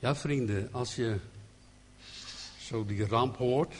[0.00, 1.18] Ja, vrienden, als je
[2.58, 3.74] zo die ramp hoort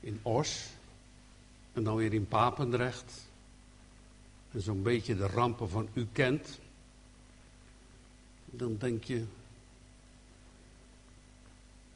[0.00, 0.68] in Os
[1.72, 3.28] en dan weer in Papendrecht
[4.50, 6.58] en zo'n beetje de rampen van u kent,
[8.44, 9.24] dan denk je,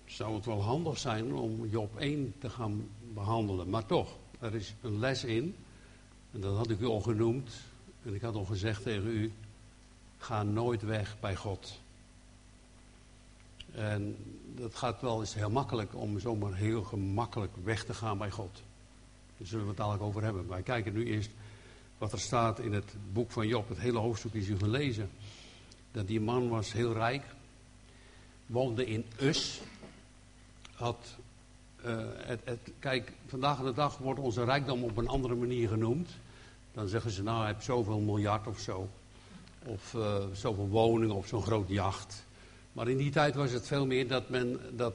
[0.05, 3.69] zou het wel handig zijn om Job 1 te gaan behandelen.
[3.71, 5.57] Maar toch, er is een les in,
[6.33, 7.51] en dat had ik u al genoemd,
[8.03, 9.33] en ik had al gezegd tegen u,
[10.19, 11.85] ga nooit weg bij God.
[13.77, 14.17] En
[14.55, 18.63] dat gaat wel eens heel makkelijk om zomaar heel gemakkelijk weg te gaan bij God.
[19.37, 20.49] Daar zullen we het dadelijk over hebben.
[20.49, 21.31] Wij kijken nu eerst
[21.99, 23.69] wat er staat in het boek van Job.
[23.69, 25.11] Het hele hoofdstuk is u gelezen.
[25.93, 27.23] Dat die man was heel rijk.
[28.47, 29.61] Woonde in Us.
[30.75, 31.17] Had,
[31.85, 36.11] uh, het, kijk, vandaag de dag wordt onze rijkdom op een andere manier genoemd.
[36.73, 38.89] Dan zeggen ze, nou, hij heeft zoveel miljard of zo.
[39.65, 42.26] Of uh, zoveel woningen of zo'n groot jacht.
[42.77, 44.95] Maar in die tijd was het veel meer dat men dat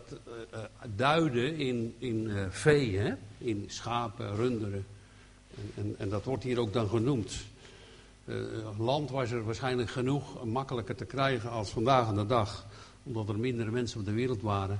[0.53, 0.59] uh,
[0.95, 3.13] duidde in, in uh, vee, hè?
[3.37, 4.85] in schapen, runderen.
[5.55, 7.33] En, en, en, dat wordt hier ook dan genoemd.
[8.77, 12.67] Land was er waarschijnlijk genoeg makkelijker te krijgen als vandaag aan de dag.
[13.03, 14.79] Omdat er mindere mensen op de wereld waren.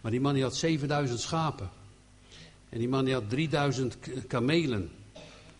[0.00, 1.70] Maar die man die had 7000 schapen.
[2.68, 4.90] En die man die had 3000 kamelen.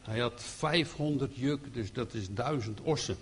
[0.03, 3.17] Hij had 500 juk, dus dat is 1000 ossen.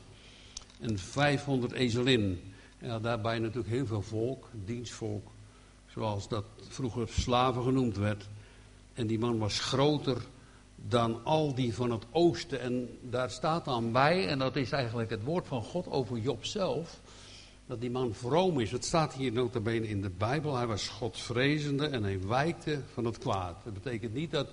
[0.81, 2.41] En 500 ezelinnen.
[2.81, 5.29] Ja, daarbij natuurlijk heel veel volk, dienstvolk,
[5.87, 8.29] zoals dat vroeger slaven genoemd werd.
[8.93, 10.23] En die man was groter
[10.77, 12.61] dan al die van het oosten.
[12.61, 16.45] En daar staat dan bij, en dat is eigenlijk het woord van God over Job
[16.45, 17.01] zelf,
[17.67, 18.71] dat die man vroom is.
[18.71, 23.19] Het staat hier notabene in de Bijbel, hij was godvrezende en hij wijkte van het
[23.19, 23.57] kwaad.
[23.65, 24.49] Dat betekent niet dat,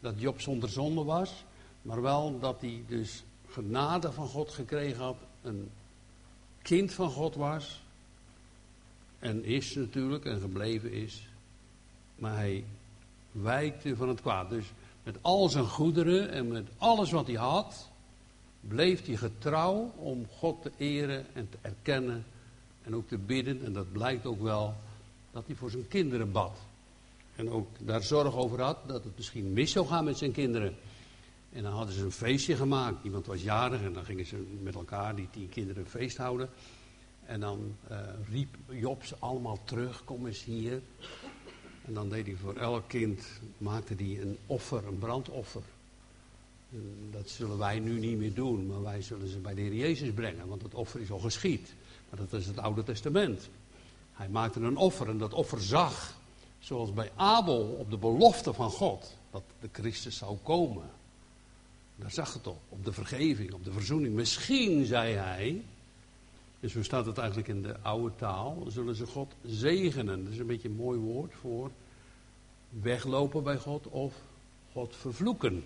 [0.00, 1.44] dat Job zonder zonde was,
[1.82, 5.70] maar wel dat hij dus genade van God gekregen had, een
[6.66, 7.82] kind van God was.
[9.18, 11.28] En is natuurlijk en gebleven is.
[12.16, 12.64] Maar hij
[13.32, 14.50] wijkte van het kwaad.
[14.50, 17.90] Dus met al zijn goederen en met alles wat hij had,
[18.60, 22.24] bleef hij getrouw om God te eren en te erkennen.
[22.82, 23.64] En ook te bidden.
[23.64, 24.74] En dat blijkt ook wel
[25.30, 26.58] dat hij voor zijn kinderen bad.
[27.36, 30.74] En ook daar zorg over had dat het misschien mis zou gaan met zijn kinderen.
[31.56, 33.04] En dan hadden ze een feestje gemaakt.
[33.04, 36.48] Iemand was jarig en dan gingen ze met elkaar, die tien kinderen, een feest houden.
[37.24, 37.98] En dan uh,
[38.30, 40.82] riep Job ze allemaal terug, kom eens hier.
[41.84, 43.24] En dan deed hij voor elk kind,
[43.58, 45.62] maakte hij een offer, een brandoffer.
[47.10, 50.12] Dat zullen wij nu niet meer doen, maar wij zullen ze bij de Heer Jezus
[50.12, 50.48] brengen.
[50.48, 51.74] Want het offer is al geschied.
[52.10, 53.48] Maar dat is het Oude Testament.
[54.12, 56.18] Hij maakte een offer en dat offer zag,
[56.58, 60.95] zoals bij Abel, op de belofte van God, dat de Christus zou komen.
[61.96, 64.14] Daar zag het op, op de vergeving, op de verzoening.
[64.14, 65.62] Misschien, zei hij,
[66.60, 70.24] dus zo staat het eigenlijk in de oude taal, zullen ze God zegenen.
[70.24, 71.70] Dat is een beetje een mooi woord voor
[72.68, 74.14] weglopen bij God of
[74.72, 75.64] God vervloeken.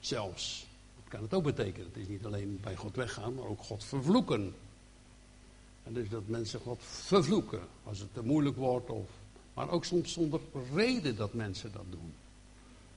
[0.00, 0.66] Zelfs.
[0.96, 1.86] Dat kan het ook betekenen.
[1.86, 4.54] Het is niet alleen bij God weggaan, maar ook God vervloeken.
[5.84, 8.90] En dus dat mensen God vervloeken als het te moeilijk wordt.
[8.90, 9.08] Of,
[9.54, 10.40] maar ook soms zonder
[10.74, 12.12] reden dat mensen dat doen.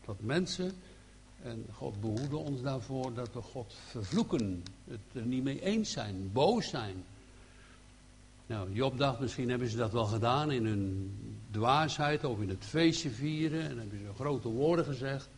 [0.05, 0.75] Dat mensen
[1.43, 4.63] en God behoede ons daarvoor dat we God vervloeken.
[4.87, 7.03] Het er niet mee eens zijn, boos zijn.
[8.45, 11.13] Nou, Job dacht, misschien hebben ze dat wel gedaan in hun
[11.51, 13.69] dwaasheid of in het feestje vieren.
[13.69, 15.29] En hebben ze grote woorden gezegd.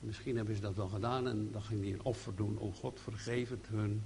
[0.00, 2.58] Misschien hebben ze dat wel gedaan en dan ging hij een offer doen.
[2.58, 4.02] Oh God, vergeef het hun.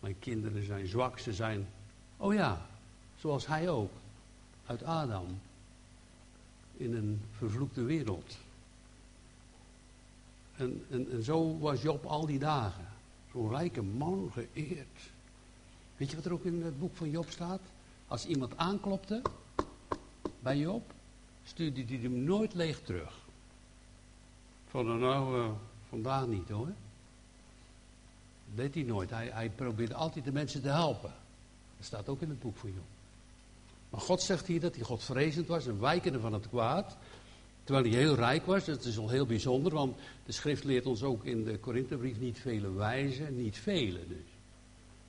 [0.00, 1.68] Mijn kinderen zijn zwak, ze zijn...
[2.16, 2.66] Oh ja,
[3.16, 3.90] zoals hij ook.
[4.66, 5.26] Uit Adam.
[6.76, 8.36] In een vervloekte wereld.
[10.58, 12.86] En, en, en zo was Job al die dagen.
[13.32, 15.10] Zo'n rijke man, geëerd.
[15.96, 17.60] Weet je wat er ook in het boek van Job staat?
[18.06, 19.22] Als iemand aanklopte
[20.40, 20.92] bij Job,
[21.44, 23.26] stuurde hij hem nooit leeg terug.
[24.66, 25.50] Van nou, uh,
[25.88, 26.66] vandaag niet hoor.
[26.66, 29.10] Dat deed hij nooit.
[29.10, 31.12] Hij, hij probeerde altijd de mensen te helpen.
[31.76, 32.86] Dat staat ook in het boek van Job.
[33.90, 36.96] Maar God zegt hier dat hij godvrezend was, een wijkende van het kwaad.
[37.68, 41.02] Terwijl hij heel rijk was, dat is al heel bijzonder, want de schrift leert ons
[41.02, 44.28] ook in de Korinthebrief niet vele wijzen, niet vele dus.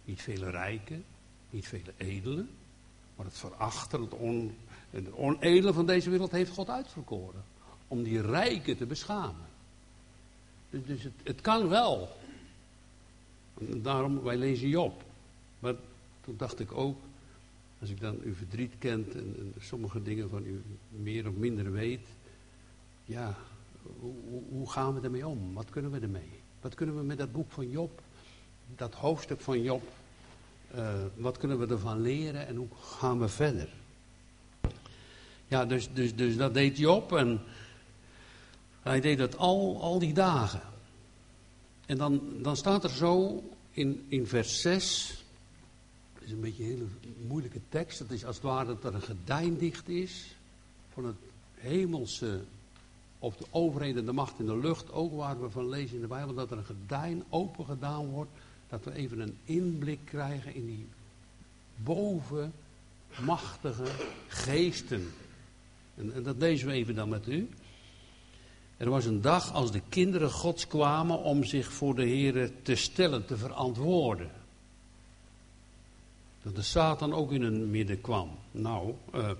[0.05, 1.03] Niet vele rijken,
[1.49, 2.49] niet vele edelen,
[3.15, 4.55] maar het verachten, het, on,
[4.89, 7.43] het onedele van deze wereld heeft God uitverkoren.
[7.87, 9.45] Om die rijken te beschamen.
[10.69, 12.09] Dus, dus het, het, kan wel.
[13.59, 15.03] En daarom, wij lezen Job.
[15.59, 15.75] Maar
[16.21, 16.97] toen dacht ik ook,
[17.79, 21.71] als ik dan uw verdriet kent en, en sommige dingen van u meer of minder
[21.71, 22.07] weet,
[23.09, 23.37] ja,
[24.49, 25.53] hoe, gaan we ermee om?
[25.53, 26.41] Wat kunnen we ermee?
[26.61, 28.01] Wat kunnen we met dat boek van Job,
[28.75, 29.83] dat hoofdstuk van Job,
[30.75, 33.69] Uh, wat kunnen we ervan leren en hoe gaan we verder?
[35.47, 37.41] Ja, dus, dus, dus dat deed Job en
[38.81, 40.61] hij deed dat al, al die dagen.
[41.85, 45.23] En dan, dan staat er zo in, in vers 6,
[46.13, 46.87] dat is een beetje een hele
[47.27, 50.35] moeilijke tekst, dat is als het ware dat er een gedijndicht is
[50.93, 51.17] van het
[51.53, 52.43] hemelse
[53.19, 56.07] of de overheden, de macht in de lucht, ook waar we van lezen in de
[56.07, 58.31] Bijbel, dat er een gordijn open gedaan wordt,
[58.69, 60.87] dat we even een inblik krijgen in die
[61.75, 63.85] bovenmachtige
[64.27, 65.07] geesten.
[65.95, 67.49] En, en dat lezen we even dan met u.
[68.77, 72.75] Er was een dag als de kinderen Gods kwamen om zich voor de Heer te
[72.75, 74.31] stellen, te verantwoorden.
[76.41, 78.29] Dat de Satan ook in hun midden kwam.
[78.51, 79.31] Nou, uh,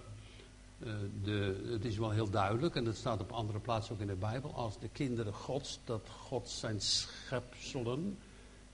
[1.24, 4.16] de, het is wel heel duidelijk, en dat staat op andere plaatsen ook in de
[4.16, 8.18] Bijbel, als de kinderen Gods, dat God zijn schepselen,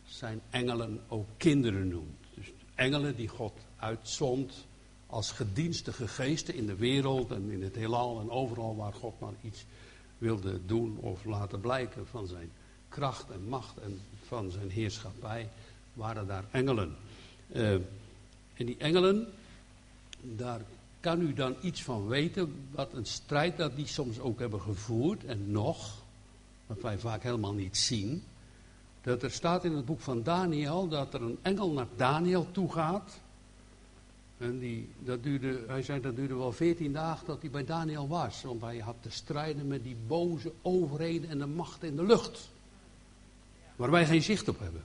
[0.06, 2.25] zijn engelen ook kinderen noemt.
[2.34, 4.66] Dus engelen die God uitzond
[5.07, 9.34] als gedienstige geesten in de wereld en in het heelal en overal waar God maar
[9.42, 9.66] iets
[10.18, 12.52] wilde doen of laten blijken van zijn
[12.90, 15.50] kracht en macht en van zijn heerschappij,
[15.94, 16.96] waren daar engelen.
[17.52, 17.74] Uh,
[18.54, 19.28] en die engelen,
[20.22, 20.62] daar
[21.06, 25.25] kan u dan iets van weten, wat een strijd dat die soms ook hebben gevoerd
[25.25, 26.04] en nog,
[26.68, 28.24] wat wij vaak helemaal niet zien.
[29.02, 32.72] Dat er staat in het boek van Daniel dat er een engel naar Daniel toe
[32.72, 33.19] gaat.
[34.38, 38.07] En die, dat duurde, hij zei dat duurde wel veertien dagen dat hij bij Daniel
[38.07, 38.42] was.
[38.42, 42.50] Want hij had te strijden met die boze overheden en de macht in de lucht.
[43.75, 44.84] Waar wij geen zicht op hebben.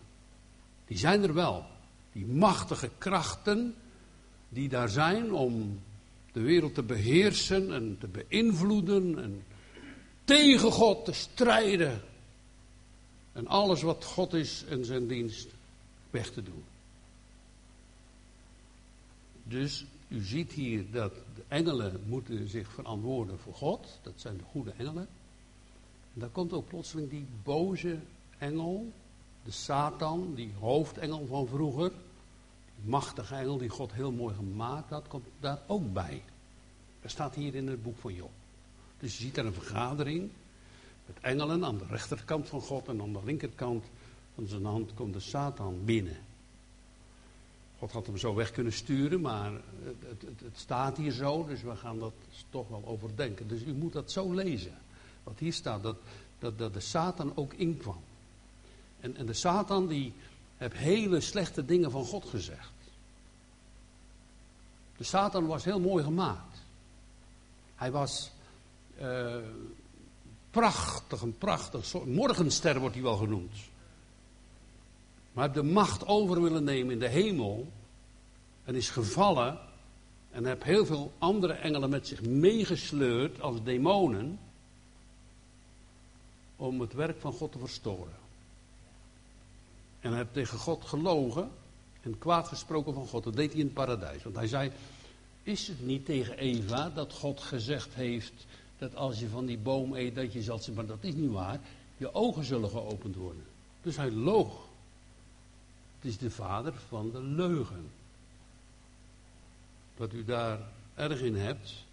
[0.87, 1.64] Die zijn er wel.
[2.12, 3.75] Die machtige krachten
[4.49, 5.81] die daar zijn om
[6.32, 9.44] de wereld te beheersen en te beïnvloeden en
[10.25, 12.03] tegen God te strijden.
[13.32, 15.49] En alles wat God is en zijn dienst
[16.11, 16.65] weg te doen.
[19.43, 23.99] Dus u ziet hier dat de engelen moeten zich verantwoorden voor God.
[24.03, 25.09] Dat zijn de goede engelen.
[26.15, 27.99] En dan komt ook plotseling die boze
[28.38, 28.93] engel,
[29.44, 31.93] de Satan, die hoofdengel van vroeger.
[32.85, 36.23] Machtige engel die God heel mooi gemaakt had, komt daar ook bij.
[37.03, 38.31] Dat staat hier in het boek van Job.
[38.99, 40.31] Dus je ziet daar een vergadering
[41.06, 43.85] met engelen aan de rechterkant van God en aan de linkerkant
[44.35, 46.17] van zijn hand komt de Satan binnen.
[47.79, 49.53] God had hem zo weg kunnen sturen, maar
[49.85, 52.12] het, het, het, staat hier zo, dus we gaan dat
[52.50, 53.49] toch wel overdenken.
[53.49, 54.75] Dus u moet dat zo lezen.
[55.23, 55.97] Wat hier staat, dat,
[56.38, 58.00] dat, dat de Satan ook inkwam.
[59.00, 60.12] En, en de Satan die
[60.60, 62.72] heeft hele slechte dingen van God gezegd.
[64.96, 66.58] De Satan was heel mooi gemaakt.
[67.74, 68.30] Hij was
[69.00, 69.36] uh,
[70.50, 72.06] prachtig, een prachtig soort.
[72.06, 73.54] Morgenster wordt hij wel genoemd.
[75.32, 77.72] Maar heeft de macht over willen nemen in de hemel.
[78.64, 79.58] En is gevallen.
[80.30, 84.38] En heeft heel veel andere engelen met zich meegesleurd als demonen.
[86.56, 88.19] Om het werk van God te verstoren.
[90.00, 91.50] En hij heeft tegen God gelogen.
[92.00, 93.25] En kwaad gesproken van God.
[93.25, 94.23] Dat deed hij in het paradijs.
[94.23, 94.70] Want hij zei.
[95.43, 98.47] Is het niet tegen Eva dat God gezegd heeft
[98.81, 101.31] dat als je van die boom eet, dat je zal zien, maar dat is niet
[101.31, 101.61] waar,
[101.97, 103.43] je ogen zullen geopend worden.
[103.82, 104.69] Dus hij loog.
[105.99, 107.91] Het is de vader van de leugen.
[109.96, 110.58] Wat u daar
[110.94, 111.85] erg in hebt,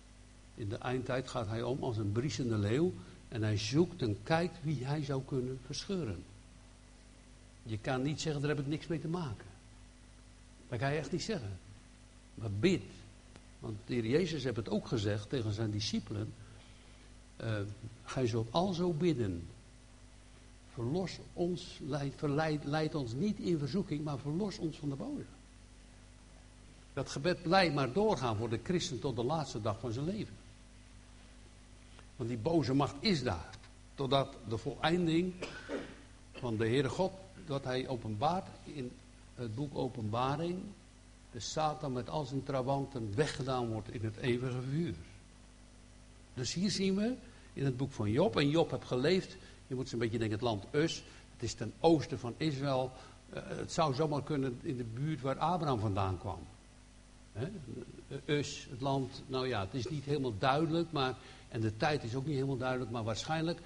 [0.56, 2.94] in de eindtijd gaat hij om als een briesende leeuw
[3.28, 6.24] en hij zoekt en kijkt wie hij zou kunnen verscheuren.
[7.68, 9.46] Je kan niet zeggen, daar heb ik niks mee te maken.
[10.70, 11.60] Dat kan je echt niet zeggen.
[12.34, 12.84] Maar bid.
[13.60, 16.34] Want de heer Jezus heeft het ook gezegd tegen zijn discipelen.
[17.42, 17.60] Uh,
[18.04, 19.48] gij zult al zo bidden.
[20.74, 25.26] Verlos ons, leid, verleid, leid ons niet in verzoeking, maar verlos ons van de boze.
[26.94, 30.36] Dat gebed blijft maar doorgaan voor de christen tot de laatste dag van zijn leven.
[32.16, 33.50] Want die boze macht is daar.
[33.96, 35.34] Totdat de voleinding
[36.32, 37.12] van de Heere God,
[37.48, 38.92] dat hij openbaart in
[39.36, 40.60] het boek Openbaring,
[41.32, 44.96] de Satan met al zijn trawanten weggedaan wordt in het eeuwige vuur.
[46.34, 47.16] Dus hier zien we
[47.54, 49.36] in het boek van Job, en Job heeft geleefd,
[49.68, 52.92] je moet een beetje denken het land Us, het is ten oosten van Israël,
[53.34, 56.40] uh, het zou zomaar kunnen in de buurt waar Abraham vandaan kwam.
[57.34, 57.48] He?
[58.26, 61.16] Us, het land, nou ja, het is niet helemaal duidelijk, maar,
[61.50, 63.60] en de tijd is ook niet helemaal duidelijk, maar waarschijnlijk,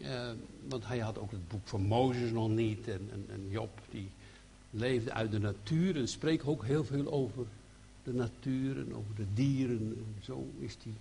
[0.00, 0.30] uh,
[0.68, 4.10] want hij had ook het boek van Mozes nog niet, en, en, en Job die
[4.70, 7.46] leefde uit de natuur en spreekt ook heel veel over
[8.02, 9.78] de natuur en over de dieren.
[9.78, 10.92] En zo is uh,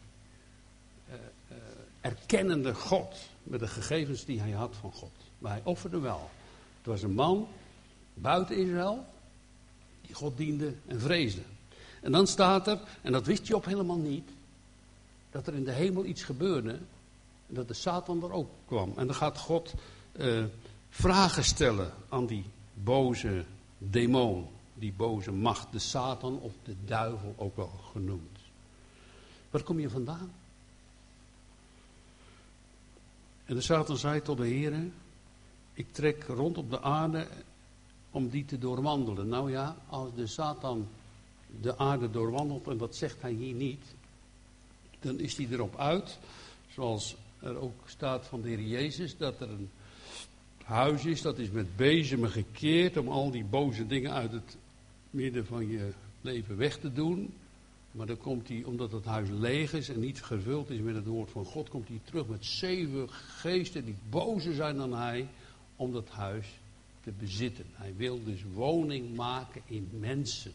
[1.51, 1.57] uh,
[2.01, 5.11] erkennende God met de gegevens die hij had van God.
[5.39, 6.29] Maar hij offerde wel.
[6.77, 7.47] Het was een man
[8.13, 9.05] buiten Israël,
[10.01, 11.41] die God diende en vreesde.
[12.01, 14.29] En dan staat er, en dat wist Job helemaal niet,
[15.31, 16.77] dat er in de hemel iets gebeurde.
[17.55, 18.93] Dat de Satan er ook kwam.
[18.95, 19.73] En dan gaat God
[20.13, 20.43] uh,
[20.89, 23.45] vragen stellen aan die boze
[23.77, 28.39] demon, die boze macht, de Satan of de duivel ook wel genoemd.
[29.49, 30.31] Waar kom je vandaan?
[33.45, 34.73] En de Satan zei tot de Heer:
[35.73, 37.27] Ik trek rond op de aarde
[38.11, 39.27] om die te doorwandelen.
[39.27, 40.87] Nou ja, als de Satan
[41.61, 43.83] de aarde doorwandelt, en dat zegt hij hier niet,
[44.99, 46.19] dan is hij erop uit,
[46.69, 49.69] zoals er ook staat van de Heer Jezus, dat er een
[50.63, 54.57] huis is, dat is met bezemen gekeerd om al die boze dingen uit het
[55.09, 57.33] midden van je leven weg te doen.
[57.91, 61.05] Maar dan komt hij, omdat het huis leeg is en niet gevuld is met het
[61.05, 65.27] woord van God, komt hij terug met zeven geesten die bozer zijn dan hij,
[65.75, 66.47] om dat huis
[67.03, 67.65] te bezitten.
[67.73, 70.51] Hij wil dus woning maken in mensen.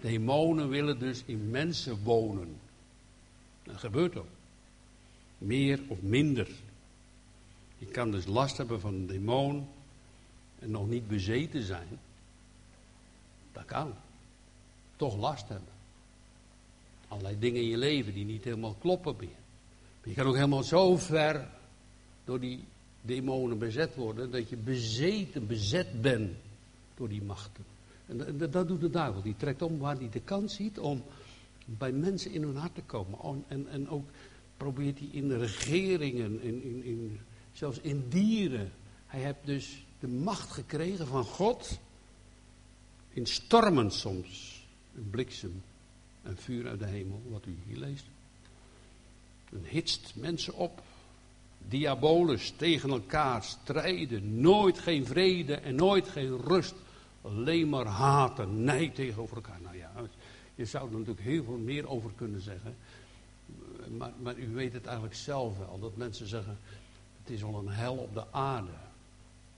[0.00, 2.56] Demonen willen dus in mensen wonen.
[3.62, 4.37] Dat gebeurt ook.
[5.38, 6.48] Meer of minder.
[7.78, 9.68] Je kan dus last hebben van een demon
[10.58, 11.98] en nog niet bezeten zijn.
[13.52, 13.94] Dat kan.
[14.96, 15.72] Toch last hebben.
[17.08, 19.28] Allerlei dingen in je leven die niet helemaal kloppen meer.
[20.04, 21.48] je kan ook helemaal zo ver
[22.24, 22.64] door die
[23.00, 26.36] demonen bezet worden dat je bezeten, bezet bent
[26.94, 27.64] door die machten.
[28.06, 29.22] En dat doet de duivel.
[29.22, 31.02] Die trekt om waar hij de kans ziet om
[31.64, 33.44] bij mensen in hun hart te komen.
[33.48, 34.08] En, en ook
[34.58, 37.20] probeert hij in regeringen, in, in,
[37.52, 38.72] zelfs in dieren.
[39.06, 41.78] Hij heeft dus de macht gekregen van God.
[43.08, 44.66] In stormen soms.
[44.96, 45.62] Een bliksem,
[46.22, 48.04] een vuur uit de hemel, wat u hier leest.
[49.52, 50.82] En hitst mensen op.
[51.68, 54.40] Diabolus tegen elkaar strijden.
[54.40, 56.74] Nooit geen vrede en nooit geen rust.
[57.22, 59.60] Alleen maar haten, nee tegenover elkaar.
[59.62, 59.92] Nou ja,
[60.54, 62.76] je zou er natuurlijk heel veel meer over kunnen zeggen.
[63.96, 65.78] Maar, maar u weet het eigenlijk zelf wel.
[65.80, 66.58] Dat mensen zeggen,
[67.22, 68.70] het is al een hel op de aarde.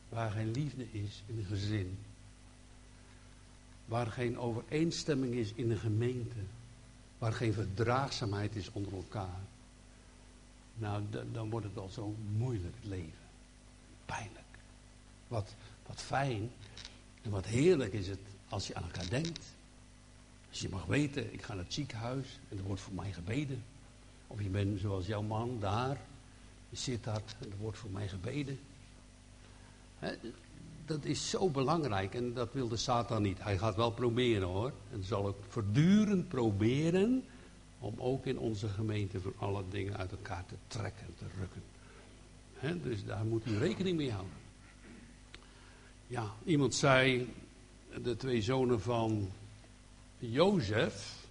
[0.08, 1.98] Waar geen liefde is in een gezin.
[3.84, 6.36] Waar geen overeenstemming is in een gemeente.
[7.18, 9.40] Waar geen verdraagzaamheid is onder elkaar.
[10.74, 13.28] Nou, dan wordt het al zo moeilijk, het leven.
[14.06, 14.44] Pijnlijk.
[15.28, 15.54] Wat,
[15.86, 16.50] wat fijn
[17.22, 18.18] en wat heerlijk is het
[18.48, 19.54] als je aan elkaar denkt.
[20.50, 23.62] Als je mag weten, ik ga naar het ziekenhuis en er wordt voor mij gebeden.
[24.30, 26.00] Of je bent zoals jouw man daar,
[26.68, 28.58] je zit daar en er wordt voor mij gebeden.
[30.86, 33.42] dat is zo belangrijk en dat wil de Satan niet.
[33.42, 34.72] Hij gaat wel proberen hoor.
[34.92, 37.24] En zal ook voortdurend proberen
[37.78, 42.82] om ook in onze gemeente voor alle dingen uit elkaar te trekken en te rukken.
[42.82, 44.32] dus daar moet u rekening mee houden.
[46.06, 47.32] Ja, iemand zei,
[48.02, 49.30] de twee zonen van
[50.18, 51.26] Jozef,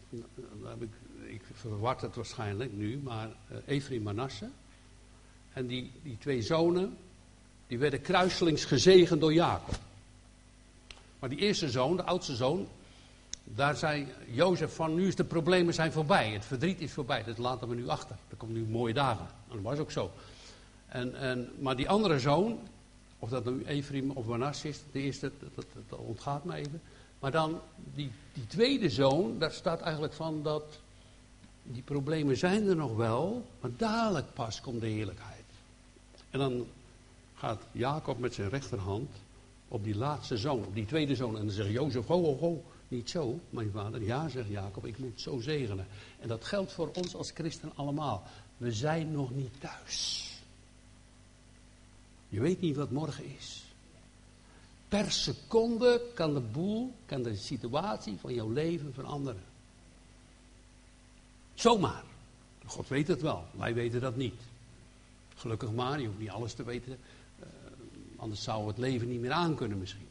[0.63, 0.89] heb ik,
[1.29, 4.49] ik verward het waarschijnlijk nu, maar uh, Ephraim Manasse.
[5.53, 6.97] En die, die twee zonen,
[7.67, 9.79] die werden kruiselings gezegend door Jacob.
[11.19, 12.67] Maar die eerste zoon, de oudste zoon,
[13.43, 16.29] daar zei Jozef van, nu is de problemen zijn voorbij.
[16.29, 18.15] Het verdriet is voorbij, dat laten we nu achter.
[18.29, 19.25] Er komen nu mooie dagen.
[19.25, 20.11] En dat was ook zo.
[20.87, 22.59] En, en, maar die andere zoon,
[23.19, 26.81] of dat nu Ephraim of Manasseh is, de eerste, dat, dat, ontgaat me even.
[27.19, 27.59] Maar dan
[27.93, 30.79] die, die tweede zoon, daar staat eigenlijk van dat
[31.63, 35.43] die problemen zijn er nog wel, maar dadelijk pas komt de heerlijkheid.
[36.29, 36.65] En dan
[37.35, 39.09] gaat Jacob met zijn rechterhand
[39.67, 41.37] op die laatste zoon, op die tweede zoon.
[41.37, 44.03] En dan zegt Jozef, ho, ho, ho, niet zo, mijn vader.
[44.03, 45.87] Ja, zegt Jacob, ik moet zo zegenen.
[46.19, 48.23] En dat geldt voor ons als christen allemaal.
[48.57, 50.27] We zijn nog niet thuis.
[52.29, 53.63] Je weet niet wat morgen is.
[54.87, 59.43] Per seconde kan de boel, kan de situatie van jouw leven veranderen.
[61.59, 62.03] Zomaar.
[62.65, 64.41] God weet het wel, wij weten dat niet.
[65.35, 66.97] Gelukkig maar, je hoeft niet alles te weten.
[67.39, 67.45] Uh,
[68.15, 70.07] anders zou het leven niet meer aankunnen misschien.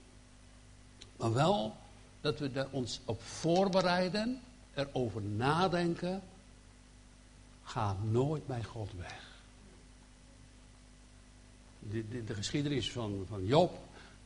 [1.16, 1.76] Maar wel
[2.20, 4.40] dat we ons op voorbereiden,
[4.74, 6.22] erover nadenken.
[7.62, 9.28] Ga nooit bij God weg
[11.78, 13.78] de, de, de, geschiedenis van, van Job.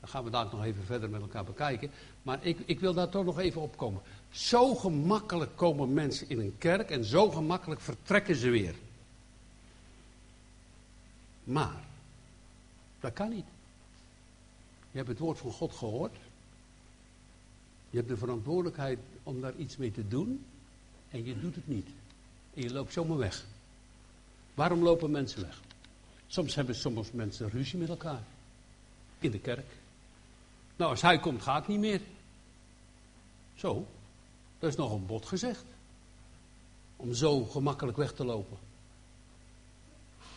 [0.02, 1.90] Dan gaan we daar nog even verder met elkaar bekijken.
[2.22, 4.02] Maar ik, ik wil daar toch nog even op komen.
[4.30, 8.74] Zo gemakkelijk komen mensen in een kerk en zo gemakkelijk vertrekken ze weer.
[11.44, 11.84] Maar,
[13.00, 13.44] dat kan niet.
[14.90, 16.16] Je hebt het woord van God gehoord.
[17.90, 20.44] Je hebt de verantwoordelijkheid om daar iets mee te doen.
[21.10, 21.88] En je doet het niet.
[22.54, 23.44] En je loopt zomaar weg.
[24.54, 25.60] Waarom lopen mensen weg?
[26.26, 28.22] Soms hebben sommige mensen ruzie met elkaar.
[29.18, 29.80] In de kerk.
[30.82, 32.00] Nou, als hij komt, ga ik niet meer.
[33.54, 33.86] Zo,
[34.58, 35.64] dat is nog een bot gezegd.
[36.96, 38.56] Om zo gemakkelijk weg te lopen.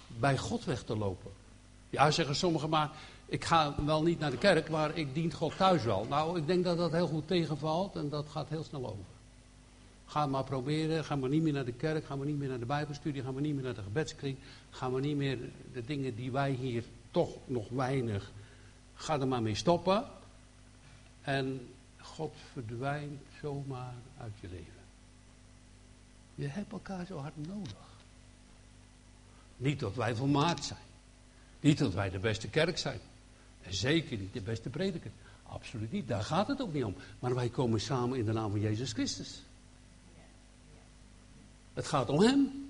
[0.07, 1.31] Bij God weg te lopen.
[1.89, 2.91] Ja, zeggen sommigen maar,
[3.25, 6.05] ik ga wel niet naar de kerk, maar ik dient God thuis wel.
[6.09, 9.05] Nou, ik denk dat dat heel goed tegenvalt en dat gaat heel snel over.
[10.05, 12.59] Ga maar proberen, ga maar niet meer naar de kerk, ga maar niet meer naar
[12.59, 14.37] de bijbelstudie, ga maar niet meer naar de gebedskring.
[14.69, 15.37] Ga maar niet meer
[15.73, 18.31] de dingen die wij hier toch nog weinig,
[18.95, 20.14] ga er maar mee stoppen.
[21.25, 21.67] En
[21.97, 24.83] God verdwijnt zomaar uit je leven.
[26.35, 27.85] Je hebt elkaar zo hard nodig.
[29.57, 30.79] Niet dat wij volmaakt zijn.
[31.59, 32.99] Niet dat wij de beste kerk zijn.
[33.61, 35.11] En zeker niet de beste prediker.
[35.43, 36.07] Absoluut niet.
[36.07, 36.95] Daar gaat het ook niet om.
[37.19, 39.41] Maar wij komen samen in de naam van Jezus Christus.
[41.73, 42.69] Het gaat om Hem.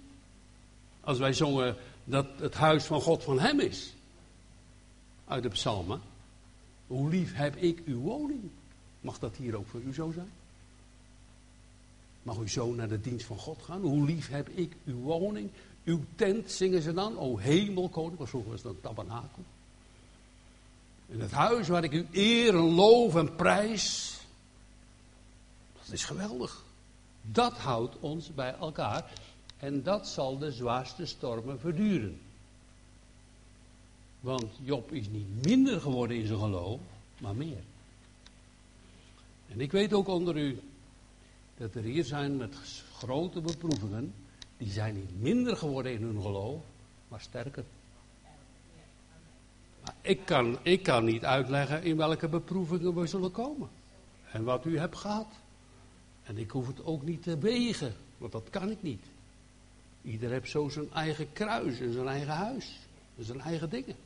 [1.01, 3.93] Als wij zongen dat het huis van God van Hem is.
[5.25, 6.01] Uit de psalmen.
[6.87, 8.41] Hoe lief heb ik uw woning.
[9.01, 10.31] Mag dat hier ook voor u zo zijn?
[12.23, 13.81] Mag u zo naar de dienst van God gaan?
[13.81, 15.49] Hoe lief heb ik uw woning,
[15.83, 17.17] uw tent, zingen ze dan.
[17.17, 19.43] O hemelkoning, was vroeger was dat tabernakel.
[21.07, 24.17] In het huis waar ik u eer en loof en prijs.
[25.73, 26.63] Dat is geweldig.
[27.21, 29.11] Dat houdt ons bij elkaar.
[29.57, 32.19] En dat zal de zwaarste stormen verduren.
[34.25, 36.79] Want Job is niet minder geworden in zijn geloof,
[37.21, 37.63] maar meer.
[39.47, 40.59] En ik weet ook onder u
[41.57, 42.55] dat er hier zijn met
[42.93, 44.13] grote beproevingen.
[44.57, 46.61] Die zijn niet minder geworden in hun geloof,
[47.07, 47.63] maar sterker.
[49.81, 53.69] Maar ik, kan, ik kan niet uitleggen in welke beproevingen we zullen komen.
[54.31, 55.27] En wat u hebt gehad.
[56.23, 59.03] En ik hoef het ook niet te wegen, want dat kan ik niet.
[60.01, 62.79] Ieder heeft zo zijn eigen kruis en zijn eigen huis.
[63.17, 64.04] En zijn eigen dingen.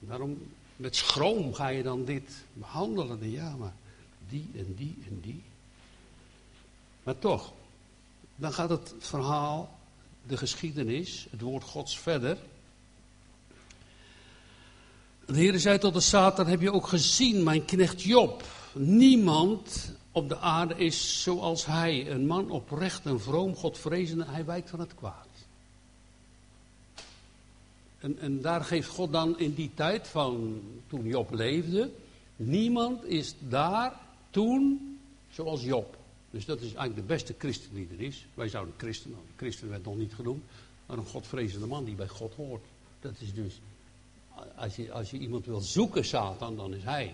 [0.00, 0.42] Daarom,
[0.76, 3.30] met schroom ga je dan dit behandelen.
[3.30, 3.74] Ja, maar
[4.28, 5.42] die en die en die.
[7.02, 7.52] Maar toch,
[8.36, 9.78] dan gaat het verhaal,
[10.26, 12.38] de geschiedenis, het woord Gods verder.
[15.26, 18.44] De Heer zei tot de Satan, heb je ook gezien, mijn knecht Job.
[18.74, 24.70] Niemand op de aarde is zoals hij, een man oprecht en vroom, Godvrezende, hij wijkt
[24.70, 25.29] van het kwaad.
[28.00, 31.90] En, en daar geeft God dan in die tijd van toen Job leefde,
[32.36, 34.98] niemand is daar toen
[35.30, 35.98] zoals Job.
[36.30, 38.26] Dus dat is eigenlijk de beste christen die er is.
[38.34, 40.42] Wij zouden christen, nou, christen werd nog niet genoemd,
[40.86, 42.64] maar een godvrezende man die bij God hoort.
[43.00, 43.60] Dat is dus,
[44.56, 47.12] als je, als je iemand wil zoeken, Satan, dan is hij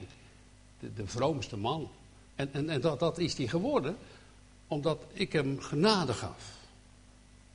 [0.80, 1.88] de, de vroomste man.
[2.34, 3.96] En, en, en dat, dat is hij geworden,
[4.66, 6.54] omdat ik hem genade gaf.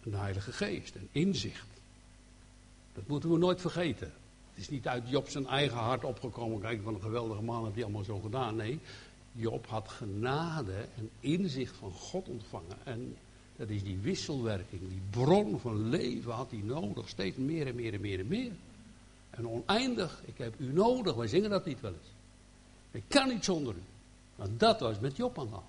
[0.03, 1.70] Een heilige geest, een inzicht.
[2.93, 4.13] Dat moeten we nooit vergeten.
[4.49, 6.61] Het is niet uit Job zijn eigen hart opgekomen.
[6.61, 8.55] Kijk, van een geweldige man heeft hij allemaal zo gedaan.
[8.55, 8.79] Nee,
[9.31, 12.77] Job had genade en inzicht van God ontvangen.
[12.83, 13.17] En
[13.55, 17.09] dat is die wisselwerking, die bron van leven had hij nodig.
[17.09, 18.51] Steeds meer en meer en meer en meer.
[19.29, 21.15] En oneindig, ik heb u nodig.
[21.15, 22.11] Wij zingen dat niet wel eens.
[22.91, 23.83] Ik kan niet zonder u.
[24.35, 25.65] Want dat was met Job aan de hand.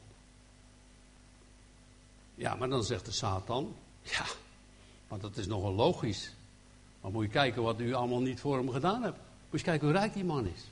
[2.35, 4.25] Ja, maar dan zegt de Satan, ja,
[5.09, 6.33] maar dat is nogal logisch.
[7.03, 9.19] Maar moet je kijken wat u allemaal niet voor hem gedaan hebt.
[9.51, 10.71] Moet je kijken hoe rijk die man is.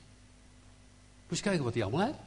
[1.27, 2.19] Moet je kijken wat hij allemaal heeft.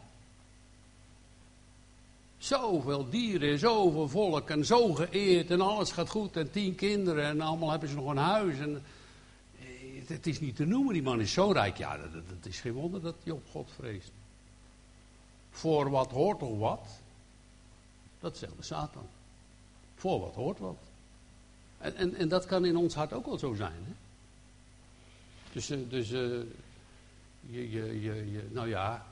[2.38, 7.40] Zoveel dieren, zoveel volk en zo geëerd en alles gaat goed en tien kinderen en
[7.40, 8.58] allemaal hebben ze nog een huis.
[8.58, 8.82] En,
[9.58, 11.76] eh, het is niet te noemen, die man is zo rijk.
[11.76, 14.12] Ja, dat, is geen wonder dat hij op God vreest.
[15.50, 16.86] Voor wat hoort toch wat?
[18.20, 19.06] Dat zegt de Satan.
[19.94, 20.78] Voor wat hoort wat?
[21.84, 23.84] En, en, en dat kan in ons hart ook wel zo zijn.
[23.84, 23.92] Hè?
[25.52, 26.20] Dus, eh, dus uh,
[27.40, 29.06] je, je, je, nou ja,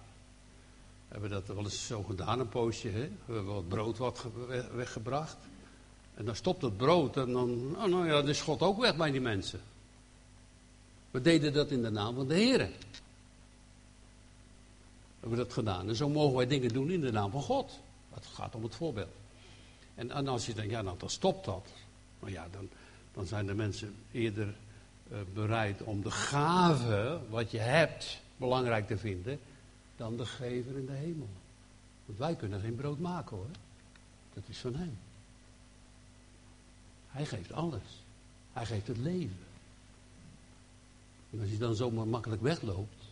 [1.08, 2.88] we hebben dat wel eens zo gedaan, een poosje.
[2.88, 3.08] Hè?
[3.24, 4.26] We hebben wat brood wat
[4.74, 5.37] weggebracht.
[6.14, 8.96] En dan stopt het brood en dan, oh nou ja, dan is God ook weg
[8.96, 9.61] bij die mensen.
[11.11, 12.58] We deden dat in de naam van de Heer.
[12.58, 12.68] We
[15.20, 15.88] hebben dat gedaan.
[15.88, 17.78] En zo mogen wij dingen doen in de naam van God.
[18.14, 19.14] Het gaat om het voorbeeld.
[19.94, 21.66] En, en als je denkt, ja nou dan stopt dat.
[22.22, 22.68] Maar ja, dan,
[23.12, 24.54] dan zijn de mensen eerder
[25.12, 29.40] uh, bereid om de gave wat je hebt belangrijk te vinden
[29.96, 31.28] dan de gever in de hemel.
[32.06, 33.50] Want wij kunnen geen brood maken hoor.
[34.35, 34.98] Dat is van hem.
[37.08, 38.04] Hij geeft alles.
[38.52, 39.38] Hij geeft het leven.
[41.30, 43.02] En als je dan zomaar makkelijk wegloopt,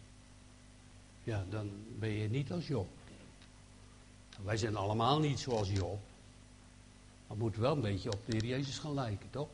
[1.24, 2.88] ja, dan ben je niet als Job.
[4.42, 6.00] Wij zijn allemaal niet zoals Job.
[7.30, 9.48] Maar we moeten wel een beetje op de Heer Jezus gaan lijken, toch?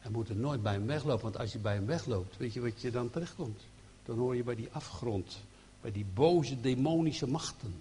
[0.00, 2.60] En moet er nooit bij hem weglopen, want als je bij hem wegloopt, weet je
[2.60, 3.60] wat je dan terechtkomt?
[4.04, 5.40] Dan hoor je bij die afgrond
[5.80, 7.74] bij die boze demonische machten.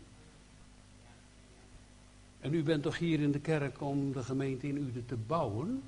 [2.39, 5.81] En u bent toch hier in de kerk om de gemeente in Uden te bouwen?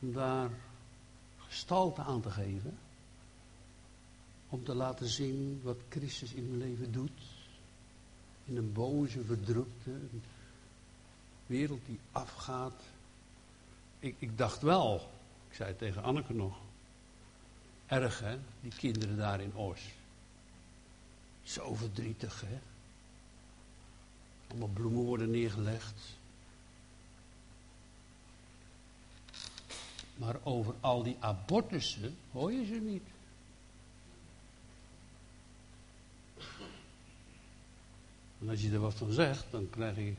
[0.00, 0.50] Om daar
[1.38, 2.78] gestalte aan te geven.
[4.48, 7.20] Om te laten zien wat Christus in uw leven doet.
[8.44, 9.90] In een boze, verdrukte
[11.46, 12.82] wereld die afgaat.
[13.98, 15.10] Ik, ik dacht wel,
[15.48, 16.56] ik zei tegen Anneke nog.
[17.86, 19.80] Erg hè, die kinderen daar in Os.
[21.42, 22.58] Zo verdrietig hè.
[24.48, 26.00] Allemaal bloemen worden neergelegd.
[30.16, 33.02] Maar over al die abortussen hoor je ze niet.
[38.40, 40.14] En als je er wat van zegt, dan krijg je.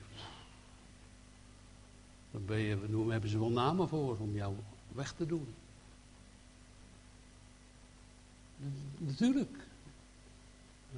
[2.90, 4.56] Dan hebben ze wel namen voor om jou
[4.92, 5.48] weg te doen.
[8.98, 9.58] Natuurlijk.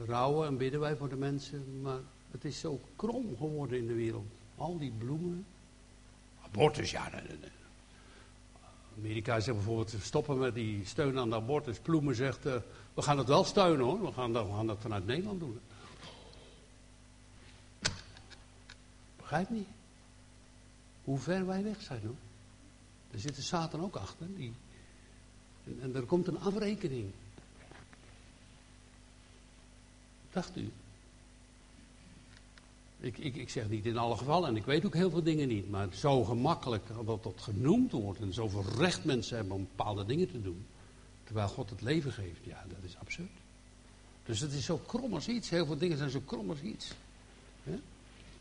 [0.06, 2.00] Rouwen en bidden wij voor de mensen, maar
[2.32, 4.26] het is zo krom geworden in de wereld.
[4.56, 5.46] Al die bloemen.
[6.46, 7.12] Abortus, ja.
[8.98, 11.80] Amerika zegt bijvoorbeeld, stoppen met die steun aan de abortus.
[11.80, 12.56] Ploemen zegt, uh,
[12.94, 14.02] we gaan het wel steunen hoor.
[14.02, 15.60] We gaan, dat, we gaan dat vanuit Nederland doen.
[19.16, 19.68] Begrijp niet.
[21.08, 22.16] Hoe ver wij weg zijn hoor.
[23.12, 24.28] Er zit de Satan ook achter.
[24.36, 24.54] Die,
[25.64, 27.12] en, en er komt een afrekening.
[30.32, 30.72] Dacht u?
[33.00, 35.48] Ik, ik, ik zeg niet in alle gevallen, en ik weet ook heel veel dingen
[35.48, 40.06] niet, maar zo gemakkelijk dat dat genoemd wordt en zoveel recht mensen hebben om bepaalde
[40.06, 40.66] dingen te doen,
[41.24, 43.30] terwijl God het leven geeft, ja, dat is absurd.
[44.24, 46.92] Dus het is zo krom als iets, heel veel dingen zijn zo krom als iets.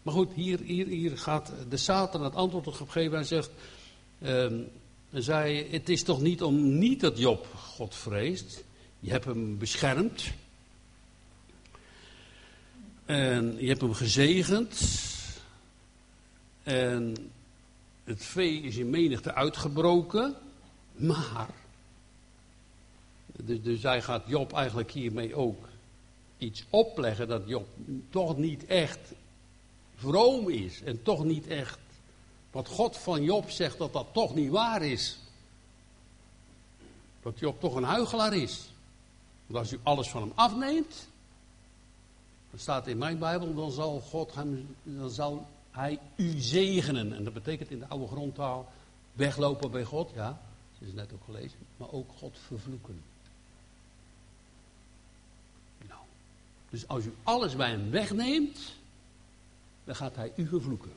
[0.06, 3.50] Maar goed, hier, hier, hier gaat de Satan het antwoord op geven en zegt,
[4.22, 4.68] um,
[5.12, 8.64] zei, het is toch niet om niet dat Job God vreest,
[9.00, 10.32] je hebt hem beschermd,
[13.04, 14.80] en je hebt hem gezegend.
[16.62, 17.16] En
[18.04, 20.34] het vee is in menigte uitgebroken.
[20.96, 21.50] Maar.
[23.36, 25.68] Dus, dus hij gaat Job eigenlijk hiermee ook
[26.38, 27.68] iets opleggen dat Job
[28.10, 28.98] toch niet echt
[29.96, 30.82] vroom is.
[30.82, 31.78] En toch niet echt.
[32.50, 35.18] Wat God van Job zegt dat dat toch niet waar is.
[37.22, 38.70] Dat Job toch een huigelaar is.
[39.46, 41.08] Want als u alles van hem afneemt,
[42.50, 47.12] er staat in mijn Bijbel, dan zal God hem, dan zal hij u zegenen.
[47.12, 48.72] En dat betekent in de oude grondtaal
[49.12, 50.40] weglopen bij God, ja,
[50.78, 53.02] dat is net ook gelezen, maar ook God vervloeken.
[55.88, 56.00] Nou,
[56.70, 58.58] dus als u alles bij hem wegneemt,
[59.86, 60.92] dan gaat hij u vervloeken.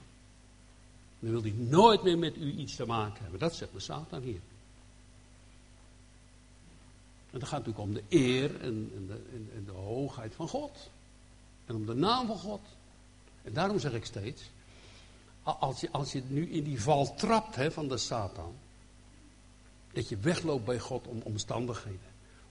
[1.20, 3.40] Dan wil hij nooit meer met u iets te maken hebben.
[3.40, 4.40] Dat zegt de Satan hier.
[7.32, 9.22] En dan gaat natuurlijk om de eer en, en, de,
[9.56, 10.90] en de hoogheid van God.
[11.66, 12.62] En om de naam van God.
[13.42, 14.50] En daarom zeg ik steeds,
[15.44, 18.56] als je, als je nu in die val trapt hè, van de Satan,
[19.94, 22.10] dat je wegloopt bij God om omstandigheden,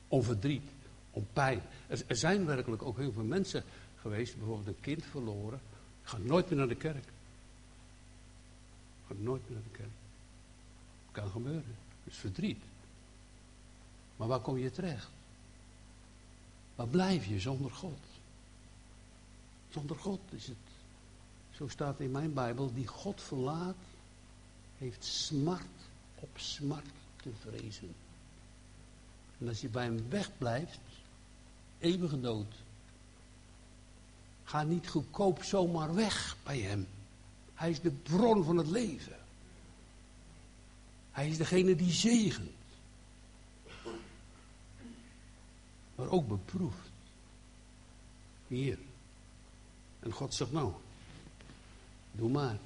[0.09, 0.71] om verdriet,
[1.11, 1.63] om pijn.
[1.87, 3.65] Er, er zijn werkelijk ook heel veel mensen
[4.01, 5.61] geweest, bijvoorbeeld een kind verloren,
[6.09, 7.05] gaat nooit meer naar de kerk.
[9.07, 9.91] Gaat nooit meer naar de kerk.
[11.13, 11.77] Kan gebeuren.
[12.05, 12.63] Dat is verdriet.
[14.17, 15.09] Maar waar kom je terecht?
[16.75, 17.99] Waar blijf je zonder God?
[19.71, 20.57] Zonder God is het,
[21.51, 23.77] zo staat in mijn Bijbel, die God verlaat,
[24.79, 25.67] heeft smart
[26.15, 27.95] op smart te vrezen.
[29.39, 30.81] En als je bij hem wegblijft,
[31.79, 32.55] eeuwige dood.
[34.49, 36.89] Ga niet goedkoop zomaar weg bij hem.
[37.55, 39.17] Hij is de bron van het leven.
[41.11, 42.51] Hij is degene die zegent.
[45.95, 46.91] Maar ook beproeft.
[48.47, 48.79] Hier.
[50.01, 50.73] En God zegt, nou,
[52.13, 52.59] doe maar.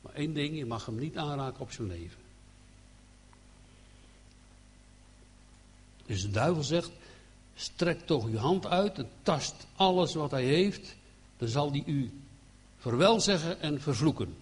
[0.00, 2.20] Maar één ding, je mag hem niet aanraken op zijn leven.
[6.06, 6.90] Dus de duivel zegt,
[7.58, 10.96] strek toch uw hand uit en tast alles wat hij heeft.
[11.36, 12.10] Dan zal hij u
[12.76, 14.36] verwel zeggen en vervloeken.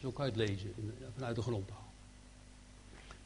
[0.00, 0.74] Zo kan je het lezen
[1.14, 1.92] vanuit de grondtaal.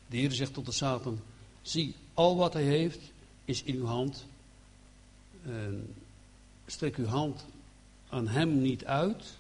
[0.07, 1.21] De Heer zegt tot de Satan,
[1.63, 3.01] zie, al wat hij heeft
[3.45, 4.27] is in uw hand.
[5.45, 5.95] En
[6.67, 7.45] strek uw hand
[8.09, 9.39] aan hem niet uit.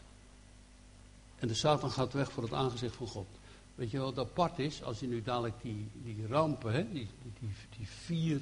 [1.38, 3.26] En de Satan gaat weg voor het aangezicht van God.
[3.74, 4.82] Weet je wat apart is?
[4.82, 7.08] Als je nu dadelijk die, die rampen, hè, die,
[7.40, 8.40] die, die vier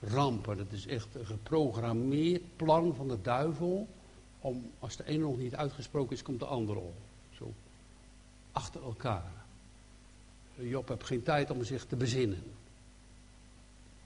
[0.00, 3.88] rampen, dat is echt een geprogrammeerd plan van de duivel.
[4.40, 6.94] Om, als de ene nog niet uitgesproken is, komt de andere op.
[7.36, 7.52] Zo,
[8.52, 9.32] achter elkaar.
[10.54, 12.42] Job heeft geen tijd om zich te bezinnen.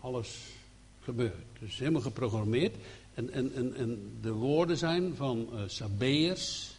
[0.01, 0.53] Alles
[1.01, 1.45] gebeurt.
[1.59, 2.77] Dus helemaal geprogrammeerd.
[3.15, 6.77] En, en, en, en de woorden zijn van uh, Sabeers.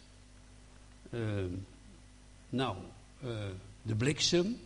[1.10, 1.50] Ehm,
[2.48, 2.76] nou,
[3.24, 3.44] uh,
[3.82, 4.56] de bliksem.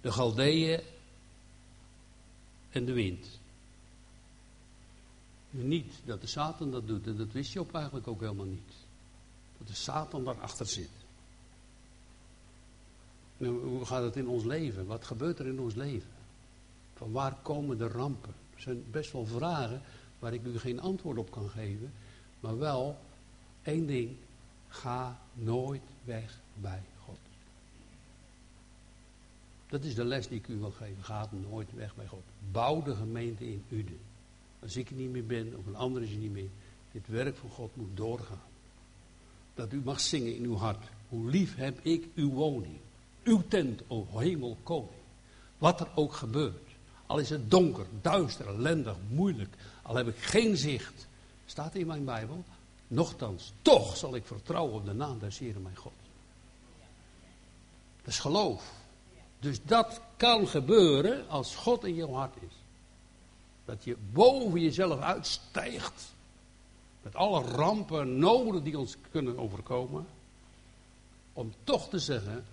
[0.00, 0.80] De Galdeeën.
[2.76, 3.26] En de wind.
[5.50, 7.06] Niet dat de Satan dat doet.
[7.06, 8.72] En dat wist je op eigenlijk ook helemaal niet.
[9.58, 10.90] Dat de Satan daarachter zit.
[13.36, 14.86] Nou, hoe gaat het in ons leven?
[14.86, 16.10] Wat gebeurt er in ons leven?
[16.94, 18.34] Van waar komen de rampen?
[18.54, 19.82] Er zijn best wel vragen
[20.18, 21.92] waar ik u geen antwoord op kan geven.
[22.40, 22.98] Maar wel
[23.62, 24.16] één ding.
[24.68, 26.82] Ga nooit weg bij.
[29.68, 31.04] Dat is de les die ik u wil geven.
[31.04, 32.22] Ga nooit weg bij God.
[32.52, 34.00] Bouw de gemeente in Uden.
[34.62, 36.48] Als ik er niet meer ben of een ander is er niet meer.
[36.92, 38.40] Dit werk van God moet doorgaan.
[39.54, 40.84] Dat u mag zingen in uw hart.
[41.08, 42.78] Hoe lief heb ik uw woning.
[43.24, 45.02] Uw tent, o hemel koning.
[45.58, 46.70] Wat er ook gebeurt.
[47.06, 49.56] Al is het donker, duister, ellendig, moeilijk.
[49.82, 51.06] Al heb ik geen zicht.
[51.46, 52.44] Staat in mijn Bijbel.
[52.88, 55.92] Nochtans, toch zal ik vertrouwen op de naam des Heeren mijn God.
[57.96, 58.72] Dat is geloof.
[59.38, 62.54] Dus dat kan gebeuren als God in jouw hart is.
[63.64, 66.14] Dat je boven jezelf uitstijgt.
[67.02, 70.06] Met alle rampen en noden die ons kunnen overkomen.
[71.32, 72.44] Om toch te zeggen,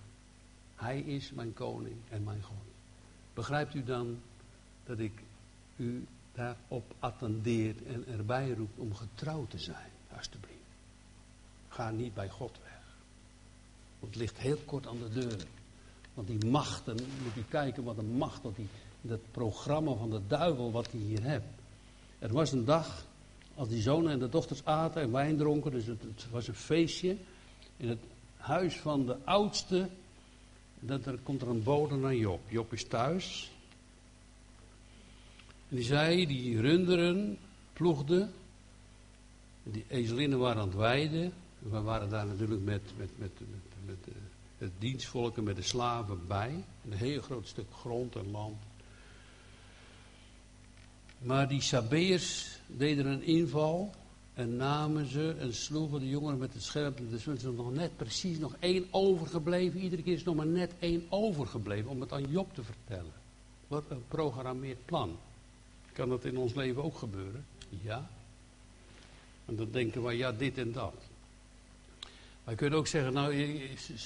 [0.74, 2.56] hij is mijn koning en mijn God.
[3.34, 4.20] Begrijpt u dan
[4.84, 5.22] dat ik
[5.76, 10.52] u daarop attendeer en erbij roep om getrouw te zijn, alstublieft.
[11.68, 12.82] Ga niet bij God weg.
[13.98, 15.46] Want het ligt heel kort aan de deur.
[16.14, 18.68] Want die machten, moet u kijken wat een macht, dat die,
[19.00, 21.46] dat programma van de duivel wat hij hier hebt.
[22.18, 23.06] Er was een dag,
[23.54, 26.54] als die zonen en de dochters aten en wijn dronken, dus het, het was een
[26.54, 27.16] feestje.
[27.76, 28.04] In het
[28.36, 29.88] huis van de oudste
[30.86, 32.40] dat er komt er een bode naar Job.
[32.48, 33.50] Job is thuis.
[35.68, 37.38] En die zei, die runderen
[37.72, 38.32] ploegden.
[39.62, 41.32] Die ezelinnen waren aan het weiden.
[41.58, 44.14] We waren daar natuurlijk met, met, met, met, met eh,
[44.64, 46.64] het dienstvolk en met de slaven bij.
[46.84, 48.56] Een heel groot stuk grond en land.
[51.18, 53.94] Maar die Sabeers deden een inval.
[54.34, 56.98] En namen ze en sloegen de jongeren met het scherp.
[57.10, 59.80] Dus er is nog net precies nog één overgebleven.
[59.80, 63.12] Iedere keer is nog maar net één overgebleven om het aan Job te vertellen.
[63.68, 65.16] Wat een programmeerd plan.
[65.92, 67.46] Kan dat in ons leven ook gebeuren?
[67.82, 68.10] Ja.
[69.44, 70.94] En dan denken wij, ja, dit en dat.
[72.44, 73.60] Wij kunnen ook zeggen, nou,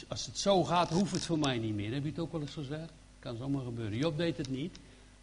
[0.09, 1.93] als het zo gaat, hoeft het voor mij niet meer.
[1.93, 2.93] Heb je het ook wel eens gezegd?
[3.19, 3.99] Kan zomaar gebeuren.
[3.99, 4.79] Job deed het niet.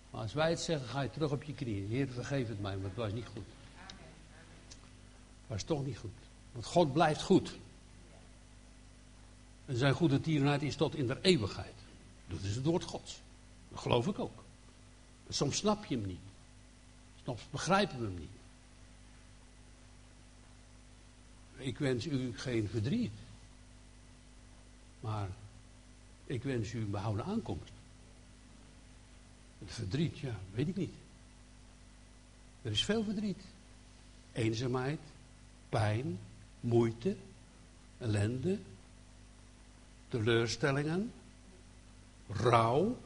[0.10, 1.88] Maar als wij het zeggen, ga je terug op je knieën.
[1.88, 3.46] Heer, vergeef het mij, want het was niet goed.
[5.48, 6.12] Maar is toch niet goed.
[6.52, 7.56] Want God blijft goed.
[9.66, 11.74] En zijn goede tierenheid is tot in der eeuwigheid.
[12.28, 13.20] Dat is het woord Gods.
[13.70, 14.44] Dat geloof ik ook.
[15.30, 16.20] soms snap je hem niet.
[17.24, 18.35] Soms begrijpen we hem niet.
[21.58, 23.12] Ik wens u geen verdriet.
[25.00, 25.30] Maar
[26.26, 27.72] ik wens u een behouden aankomst.
[29.66, 30.94] Verdriet, ja, weet ik niet.
[32.62, 33.44] Er is veel verdriet.
[34.32, 35.00] Eenzaamheid,
[35.70, 36.20] pijn,
[36.60, 37.16] moeite,
[37.98, 38.60] ellende,
[40.08, 41.12] teleurstellingen,
[42.30, 42.98] rouw,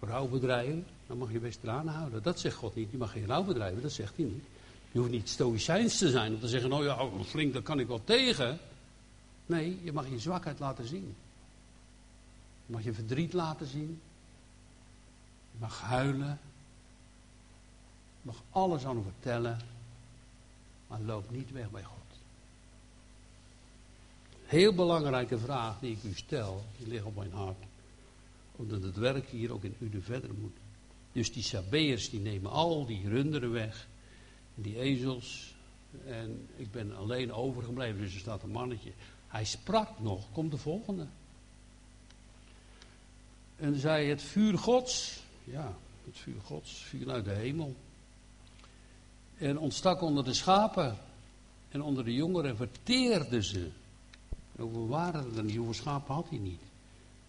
[0.00, 0.86] rouw bedrijven.
[1.06, 2.22] Dan mag je best eraan houden.
[2.22, 2.90] Dat zegt God niet.
[2.90, 4.44] Je mag geen rouw bedrijven, dat zegt hij niet.
[4.94, 7.86] Je hoeft niet stoïcijns te zijn om te zeggen, nou ja, flink, daar kan ik
[7.86, 8.58] wel tegen.
[9.46, 11.14] Nee, je mag je zwakheid laten zien.
[12.66, 14.00] Je mag je verdriet laten zien.
[15.50, 16.38] Je mag huilen.
[18.22, 19.58] Je mag alles aan hem vertellen.
[20.86, 22.18] Maar loop niet weg bij God.
[24.44, 27.64] Heel belangrijke vraag die ik u stel, die ligt op mijn hart.
[28.56, 30.56] Omdat het werk hier ook in u verder moet.
[31.12, 33.86] Dus die Sabeërs die nemen al die runderen weg.
[34.54, 35.54] Die ezels.
[36.06, 38.92] En ik ben alleen overgebleven, dus er staat een mannetje.
[39.28, 41.06] Hij sprak nog, komt de volgende.
[43.56, 45.22] En zei het vuur gods.
[45.44, 47.74] Ja, het vuur gods viel uit de hemel.
[49.36, 50.98] En ontstak onder de schapen
[51.68, 53.70] en onder de jongeren verteerde ze.
[54.56, 55.56] Hoeveel waren er niet?
[55.56, 56.62] Hoeveel schapen had hij niet?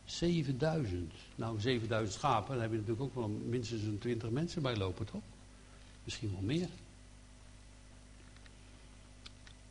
[0.05, 1.13] 7000.
[1.35, 5.05] Nou, 7000 schapen, daar heb je natuurlijk ook wel minstens een 20 mensen bij lopen,
[5.05, 5.21] toch?
[6.03, 6.69] Misschien wel meer.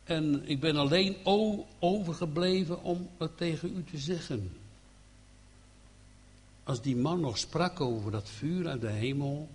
[0.05, 1.15] En ik ben alleen
[1.79, 4.51] overgebleven om het tegen u te zeggen.
[6.63, 9.49] Als die man nog sprak over dat vuur uit de hemel,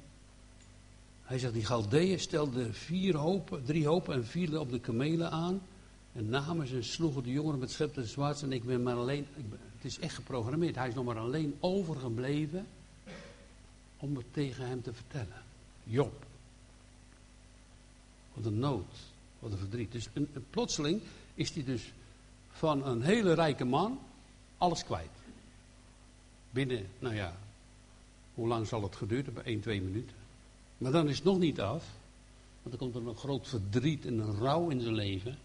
[1.22, 5.60] hij zegt, die Galdeeën stelden vier hopen, drie hopen en vielen op de kamelen aan.
[6.12, 8.42] En namen ze en sloegen de jongeren met schep en.
[8.42, 9.26] En ik ben maar alleen,
[9.74, 10.74] het is echt geprogrammeerd.
[10.74, 12.66] Hij is nog maar alleen overgebleven
[13.98, 15.42] om het tegen hem te vertellen.
[15.84, 16.24] Job,
[18.34, 19.10] Wat een nood,
[19.40, 19.92] wat een verdriet.
[19.92, 21.00] Dus een, plotseling
[21.35, 21.92] is hij dus
[22.50, 23.98] van een hele rijke man
[24.59, 25.11] alles kwijt.
[26.50, 27.37] Binnen, nou ja,
[28.35, 29.44] hoe lang zal het geduurd hebben?
[29.44, 30.16] 1, 2 minuten.
[30.79, 31.85] Maar dan is het nog niet af.
[32.62, 35.38] Want dan komt er een groot verdriet en een rouw in zijn leven.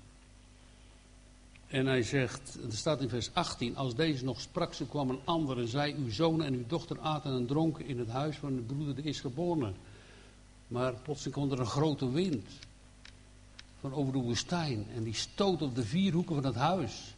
[1.67, 5.19] En hij zegt, er staat in vers 18, als deze nog sprak, zo kwam een
[5.23, 8.55] ander en zei, uw zoon en uw dochter aten en dronken in het huis van
[8.55, 9.75] de broeder is geboren.
[10.67, 12.47] Maar plotseling komt er een grote wind
[13.89, 17.15] van over de woestijn en die stoot op de vier hoeken van het huis.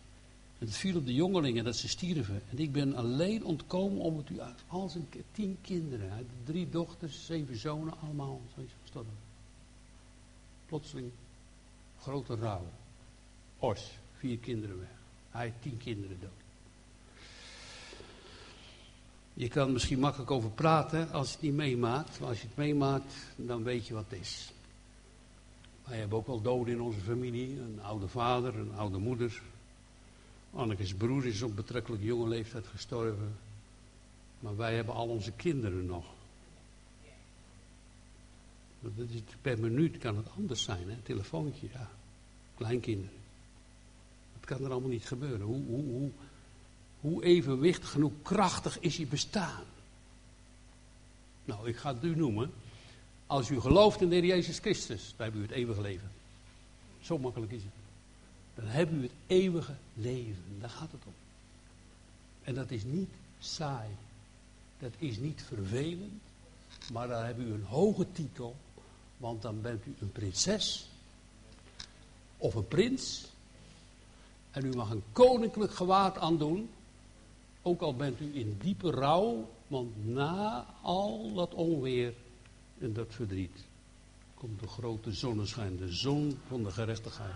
[0.59, 2.41] En het viel op de jongelingen dat ze stierven.
[2.49, 4.63] En ik ben alleen ontkomen om het u uit.
[4.67, 9.13] Al zijn tien kinderen, hij drie dochters, zeven zonen, allemaal zo is gestorven.
[10.65, 11.11] Plotseling
[12.01, 12.65] grote rouw.
[13.59, 14.89] Os vier kinderen weg.
[15.29, 16.31] Hij tien kinderen dood.
[19.33, 22.19] Je kan er misschien makkelijk over praten als je het niet meemaakt.
[22.19, 24.51] Maar als je het meemaakt, dan weet je wat het is.
[25.87, 27.59] Wij hebben ook wel doden in onze familie.
[27.59, 29.41] Een oude vader, een oude moeder.
[30.53, 33.35] Anneke's broer is op betrekkelijk jonge leeftijd gestorven.
[34.39, 36.05] Maar wij hebben al onze kinderen nog.
[38.79, 40.95] Dat is, per minuut kan het anders zijn, hè?
[41.03, 41.89] telefoontje, ja.
[42.55, 43.17] Kleinkinderen
[44.47, 45.41] kan er allemaal niet gebeuren.
[45.41, 46.11] Hoe, hoe, hoe,
[46.99, 49.63] hoe evenwichtig en hoe krachtig is je bestaan?
[51.45, 52.51] Nou, ik ga het u noemen.
[53.27, 56.11] Als u gelooft in de Heer Jezus Christus, dan hebt u het eeuwige leven.
[57.01, 57.71] Zo makkelijk is het.
[58.55, 60.43] Dan hebt u het eeuwige leven.
[60.59, 61.13] Daar gaat het om.
[62.43, 63.09] En dat is niet
[63.39, 63.89] saai.
[64.79, 66.21] Dat is niet vervelend.
[66.93, 68.55] Maar dan hebt u een hoge titel.
[69.17, 70.87] Want dan bent u een prinses.
[72.37, 73.25] Of een prins.
[74.51, 76.69] En u mag een koninklijk gewaad aandoen.
[77.61, 79.49] Ook al bent u in diepe rouw.
[79.67, 82.13] Want na al dat onweer
[82.79, 83.65] en dat verdriet.
[84.33, 85.77] Komt de grote zonneschijn.
[85.77, 87.33] De zon van de gerechtigheid.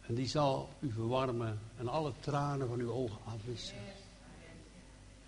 [0.00, 1.58] En die zal u verwarmen.
[1.76, 3.76] En alle tranen van uw ogen afwissen.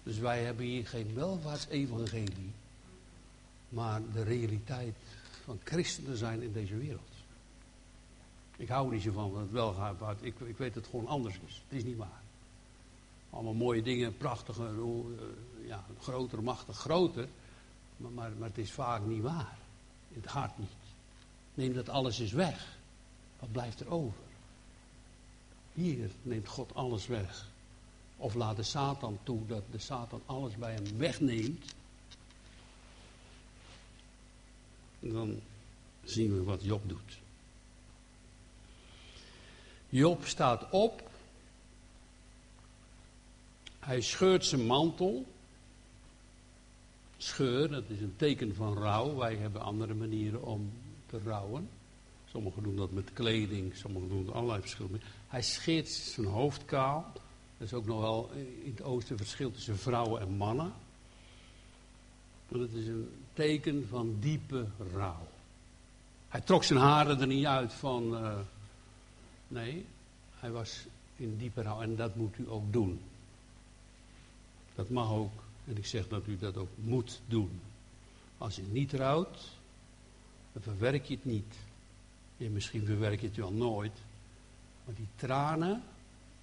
[0.02, 2.52] Dus wij hebben hier geen welvaartsevangelie.
[3.68, 4.96] Maar de realiteit
[5.44, 7.00] van christenen zijn in deze wereld.
[8.56, 10.16] Ik hou niet zo van het wel gaat.
[10.20, 11.62] Ik, ik weet dat het gewoon anders is.
[11.68, 12.22] Het is niet waar.
[13.30, 17.28] Allemaal mooie dingen, prachtige, uh, ja, groter, machtig, groter.
[17.98, 19.58] Maar, maar, het is vaak niet waar.
[20.12, 20.68] Het hart niet.
[21.54, 22.78] Neem dat alles eens weg.
[23.38, 24.20] Wat blijft er over?
[25.72, 27.46] Hier neemt God alles weg.
[28.16, 31.74] Of laat de Satan toe dat de Satan alles bij hem wegneemt.
[35.00, 35.40] Dan
[36.04, 37.18] zien we wat Job doet.
[39.88, 41.10] Job staat op.
[43.78, 45.26] Hij scheurt zijn mantel.
[47.18, 49.16] Scheur, dat is een teken van rouw.
[49.16, 50.72] Wij hebben andere manieren om
[51.06, 51.68] te rouwen.
[52.30, 54.98] Sommigen doen dat met kleding, sommigen doen het allerlei verschillende.
[55.28, 57.12] Hij scheert zijn hoofd kaal.
[57.58, 58.30] Er is ook nog wel
[58.64, 60.72] in het oosten verschil tussen vrouwen en mannen.
[62.48, 65.26] Maar het is een teken van diepe rouw.
[66.28, 68.14] Hij trok zijn haren er niet uit van.
[68.14, 68.38] Uh,
[69.48, 69.86] Nee,
[70.34, 73.00] hij was in diepe rouw en dat moet u ook doen.
[74.74, 75.42] Dat mag ook.
[75.68, 77.60] En ik zeg dat u dat ook moet doen.
[78.38, 79.38] Als je niet rouwt,
[80.52, 81.54] dan verwerk je het niet.
[82.36, 83.98] En misschien verwerk je het wel nooit.
[84.84, 85.82] Maar die tranen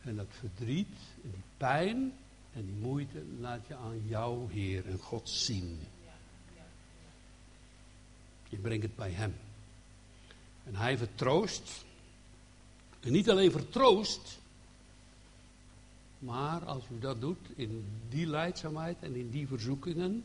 [0.02, 2.14] en dat verdriet en die pijn
[2.54, 5.80] en die moeite laat je aan jou, Heer en God zien.
[8.50, 9.36] Je brengt het bij Hem.
[10.64, 11.86] En Hij vertroost
[13.06, 14.40] en niet alleen vertroost,
[16.26, 20.24] maar als u dat doet in die leidzaamheid en in die verzoekingen,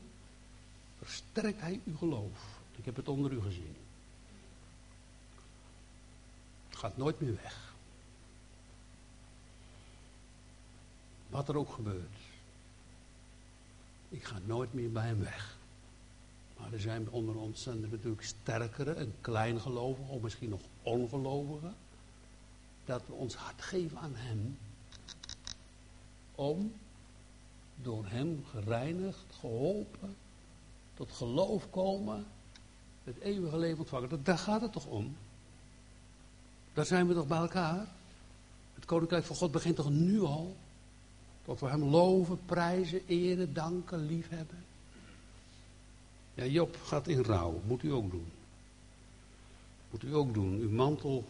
[0.98, 2.60] versterkt hij uw geloof.
[2.76, 3.76] Ik heb het onder u gezien.
[6.68, 7.74] Het gaat nooit meer weg.
[11.28, 12.16] Wat er ook gebeurt.
[14.08, 15.58] Ik ga nooit meer bij hem weg.
[16.58, 21.74] Maar er zijn onder ons zijn er natuurlijk sterkere en kleingelovigen, of misschien nog ongelovigen
[22.84, 24.58] dat we ons hart geven aan Hem.
[26.40, 26.72] Om
[27.76, 30.16] door Hem gereinigd, geholpen,
[30.94, 32.26] tot geloof komen,
[33.04, 34.24] het eeuwige leven ontvangen.
[34.24, 35.16] Daar gaat het toch om?
[36.72, 37.86] Daar zijn we toch bij elkaar?
[38.74, 40.56] Het Koninkrijk van God begint toch nu al?
[41.44, 44.64] Dat we Hem loven, prijzen, eren, danken, liefhebben.
[46.34, 47.60] Ja, Job gaat in rouw.
[47.66, 48.32] Moet u ook doen.
[49.90, 50.58] Moet u ook doen.
[50.58, 51.24] Uw mantel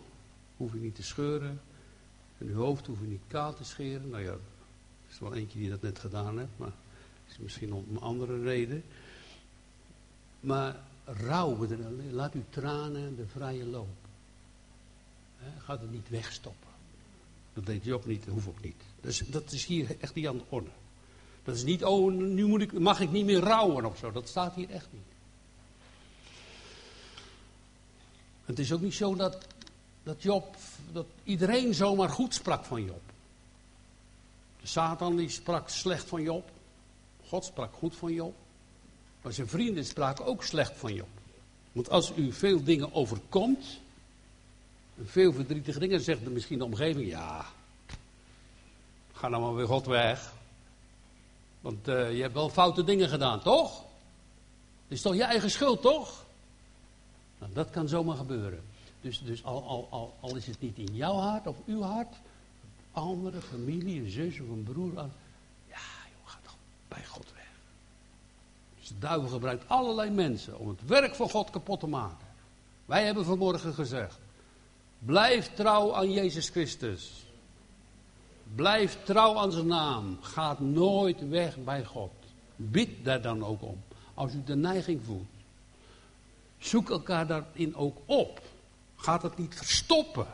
[0.56, 1.60] hoef je niet te scheuren.
[2.38, 4.08] En uw hoofd hoef je niet kaal te scheren.
[4.08, 4.36] Nou ja,
[5.10, 6.72] is wel eentje die dat net gedaan heeft, maar
[7.28, 8.84] is misschien om een andere reden.
[10.40, 11.66] Maar rouw,
[12.10, 13.96] laat uw tranen de vrije loop.
[15.36, 16.68] He, gaat het niet wegstoppen.
[17.52, 18.82] Dat deed Job niet, dat hoeft ook niet.
[19.00, 20.70] Dus dat is hier echt niet aan de orde.
[21.44, 24.12] Dat is niet, oh, nu moet ik, mag ik niet meer rouwen of zo.
[24.12, 25.02] Dat staat hier echt niet.
[28.44, 29.46] Het is ook niet zo dat,
[30.02, 30.56] dat Job,
[30.92, 33.09] dat iedereen zomaar goed sprak van Job.
[34.62, 36.50] Satan die sprak slecht van Job.
[37.26, 38.34] God sprak goed van Job.
[39.22, 41.08] Maar zijn vrienden spraken ook slecht van Job.
[41.72, 43.80] Want als u veel dingen overkomt,
[45.04, 47.46] veel verdrietige dingen, zegt de misschien de omgeving, ja,
[49.12, 50.32] ga nou maar weer God weg.
[51.60, 53.78] Want uh, je hebt wel foute dingen gedaan, toch?
[54.82, 56.24] Het is toch je eigen schuld, toch?
[57.38, 58.62] Nou, dat kan zomaar gebeuren.
[59.00, 62.14] Dus, dus al, al, al is het niet in jouw hart of uw hart,
[62.92, 65.08] andere familie, een zus of een broer, ja,
[65.66, 66.56] joh, ga toch
[66.88, 67.50] bij God weg.
[68.78, 72.26] Dus de duivel gebruikt allerlei mensen om het werk van God kapot te maken.
[72.84, 74.18] Wij hebben vanmorgen gezegd,
[74.98, 77.24] blijf trouw aan Jezus Christus.
[78.54, 80.18] Blijf trouw aan zijn naam.
[80.20, 82.10] Gaat nooit weg bij God.
[82.56, 83.82] Bid daar dan ook om.
[84.14, 85.28] Als u de neiging voelt.
[86.58, 88.40] Zoek elkaar daarin ook op.
[88.96, 90.26] Gaat het niet verstoppen.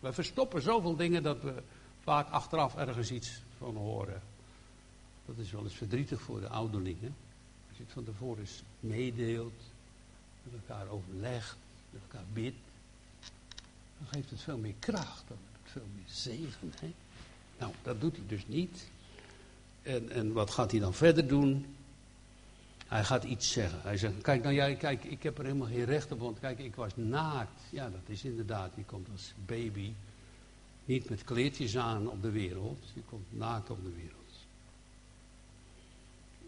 [0.00, 1.62] We verstoppen zoveel dingen dat we
[2.10, 4.22] vaak achteraf ergens iets van horen.
[5.26, 7.14] Dat is wel eens verdrietig voor de ouderlingen.
[7.68, 9.62] Als je het van tevoren eens meedeelt,
[10.42, 11.56] met elkaar overlegt,
[11.90, 12.56] met elkaar bidt,
[13.98, 16.72] dan geeft het veel meer kracht, dan het veel meer zegen.
[16.80, 16.92] Hè?
[17.58, 18.88] Nou, dat doet hij dus niet.
[19.82, 21.76] En, en wat gaat hij dan verder doen?
[22.86, 23.80] Hij gaat iets zeggen.
[23.82, 26.58] Hij zegt, kijk nou jij, kijk, ik heb er helemaal geen recht op, want kijk,
[26.58, 27.60] ik was naakt.
[27.70, 29.92] Ja, dat is inderdaad, je komt als baby
[30.90, 32.84] niet met kleedjes aan op de wereld.
[32.94, 34.18] Je komt naakt op de wereld.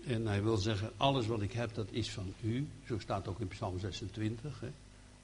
[0.07, 2.69] En hij wil zeggen, alles wat ik heb, dat is van u.
[2.87, 4.61] Zo staat ook in Psalm 26.
[4.61, 4.71] Hè.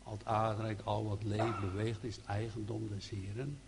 [0.02, 3.58] Al het aardrijk, al wat leeft, beweegt, is eigendom des Heren.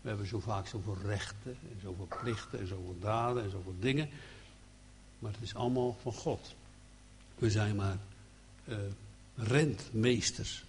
[0.00, 4.08] We hebben zo vaak zoveel rechten, en zoveel plichten, en zoveel daden, en zoveel dingen.
[5.18, 6.54] Maar het is allemaal van God.
[7.34, 7.98] We zijn maar
[8.64, 8.76] uh,
[9.34, 10.64] rentmeesters.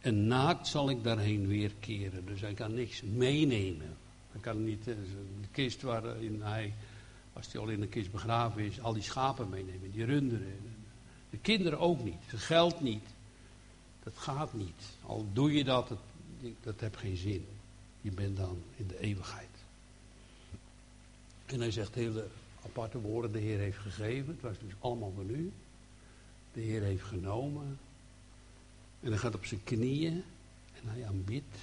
[0.00, 2.26] En naakt zal ik daarheen weer keren.
[2.26, 3.96] Dus hij kan niks meenemen.
[4.32, 4.94] Hij kan niet uh,
[5.40, 6.74] de kist waarin hij,
[7.32, 10.56] als hij al in de kist begraven is, al die schapen meenemen, die runderen.
[11.30, 13.04] De kinderen ook niet, het geld niet.
[14.02, 14.82] Dat gaat niet.
[15.06, 15.98] Al doe je dat, dat,
[16.60, 17.46] dat heeft geen zin.
[18.00, 19.48] Je bent dan in de eeuwigheid.
[21.46, 22.26] En hij zegt hele
[22.64, 24.32] aparte woorden, de Heer heeft gegeven.
[24.32, 25.52] Het was dus allemaal van u.
[26.52, 27.78] De Heer heeft genomen.
[29.00, 30.24] En hij gaat op zijn knieën
[30.74, 31.56] en hij aanbidt.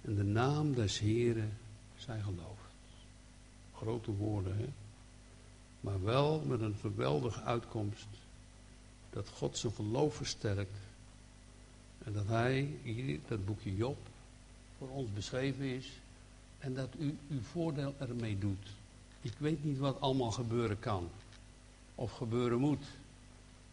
[0.00, 1.58] En de naam des Heren
[1.96, 2.56] zij geloofd.
[3.74, 4.68] Grote woorden, hè?
[5.80, 8.06] Maar wel met een geweldige uitkomst.
[9.10, 10.78] Dat God zijn geloof versterkt.
[12.04, 13.98] En dat hij, hier, dat boekje Job,
[14.78, 15.90] voor ons beschreven is.
[16.58, 18.66] En dat u uw voordeel ermee doet.
[19.20, 21.10] Ik weet niet wat allemaal gebeuren kan.
[21.94, 22.84] Of gebeuren moet.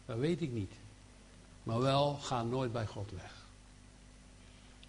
[0.06, 0.72] Dat weet ik niet.
[1.66, 3.46] Maar wel, ga nooit bij God weg.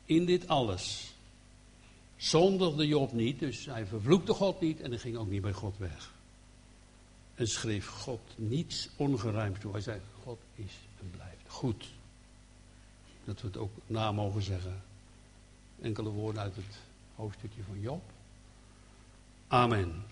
[0.05, 1.13] In dit alles
[2.15, 5.77] zondigde Job niet, dus hij vervloekte God niet en hij ging ook niet bij God
[5.77, 6.13] weg.
[7.35, 9.71] En schreef God niets ongerijmd toe.
[9.71, 11.89] Hij zei, God is en blijft goed.
[13.23, 14.81] Dat we het ook na mogen zeggen.
[15.81, 16.79] Enkele woorden uit het
[17.15, 18.01] hoofdstukje van Job.
[19.47, 20.05] Amen.